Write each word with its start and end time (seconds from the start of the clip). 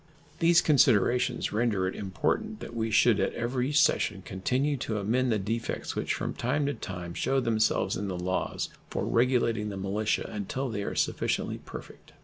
These 0.39 0.61
considerations 0.61 1.53
render 1.53 1.87
it 1.87 1.93
important 1.93 2.59
that 2.59 2.75
we 2.75 2.89
should 2.89 3.19
at 3.19 3.35
every 3.35 3.71
session 3.71 4.23
continue 4.23 4.75
to 4.77 4.97
amend 4.97 5.31
the 5.31 5.37
defects 5.37 5.95
which 5.95 6.15
from 6.15 6.33
time 6.33 6.65
to 6.65 6.73
time 6.73 7.13
shew 7.13 7.39
themselves 7.39 7.95
in 7.95 8.07
the 8.07 8.17
laws 8.17 8.69
for 8.89 9.05
regulating 9.05 9.69
the 9.69 9.77
militia 9.77 10.27
until 10.33 10.69
they 10.69 10.81
are 10.81 10.95
sufficiently 10.95 11.59
perfect. 11.59 12.13